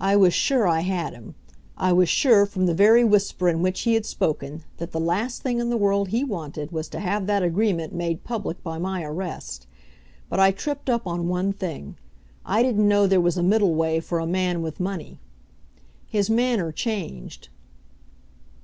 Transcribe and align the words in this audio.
I 0.00 0.16
was 0.16 0.34
sure 0.34 0.66
I 0.66 0.80
had 0.80 1.12
him. 1.12 1.36
I 1.76 1.92
was 1.92 2.08
sure, 2.08 2.46
from 2.46 2.66
the 2.66 2.74
very 2.74 3.04
whisper 3.04 3.48
in 3.48 3.62
which 3.62 3.82
he 3.82 3.94
had 3.94 4.04
spoken, 4.04 4.64
that 4.78 4.90
the 4.90 4.98
last 4.98 5.40
thing 5.42 5.60
in 5.60 5.70
the 5.70 5.76
world 5.76 6.08
he 6.08 6.24
wanted 6.24 6.72
was 6.72 6.88
to 6.88 6.98
have 6.98 7.28
that 7.28 7.44
agreement 7.44 7.94
made 7.94 8.24
public 8.24 8.60
by 8.64 8.78
my 8.78 9.04
arrest. 9.04 9.68
But 10.28 10.40
I 10.40 10.50
tripped 10.50 10.90
up 10.90 11.06
on 11.06 11.28
one 11.28 11.52
thing. 11.52 11.96
I 12.44 12.60
didn't 12.64 12.88
know 12.88 13.06
there 13.06 13.20
was 13.20 13.36
a 13.38 13.42
middle 13.44 13.76
way 13.76 14.00
for 14.00 14.18
a 14.18 14.26
man 14.26 14.62
with 14.62 14.80
money. 14.80 15.20
His 16.08 16.28
manner 16.28 16.72
changed. 16.72 17.48